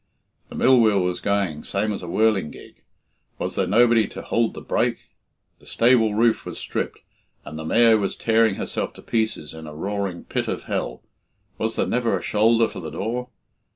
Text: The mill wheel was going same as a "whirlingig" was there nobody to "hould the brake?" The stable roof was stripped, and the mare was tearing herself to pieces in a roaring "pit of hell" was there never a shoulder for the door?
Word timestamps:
The 0.49 0.55
mill 0.55 0.79
wheel 0.81 0.99
was 0.99 1.19
going 1.19 1.63
same 1.63 1.93
as 1.93 2.01
a 2.01 2.07
"whirlingig" 2.07 2.81
was 3.37 3.55
there 3.55 3.67
nobody 3.67 4.07
to 4.07 4.23
"hould 4.23 4.55
the 4.55 4.61
brake?" 4.61 5.11
The 5.59 5.67
stable 5.67 6.15
roof 6.15 6.43
was 6.43 6.57
stripped, 6.57 7.01
and 7.45 7.59
the 7.59 7.65
mare 7.65 7.99
was 7.99 8.15
tearing 8.15 8.55
herself 8.55 8.93
to 8.93 9.03
pieces 9.03 9.53
in 9.53 9.67
a 9.67 9.75
roaring 9.75 10.23
"pit 10.23 10.47
of 10.47 10.63
hell" 10.63 11.03
was 11.59 11.75
there 11.75 11.85
never 11.85 12.17
a 12.17 12.21
shoulder 12.23 12.67
for 12.67 12.79
the 12.79 12.89
door? 12.89 13.29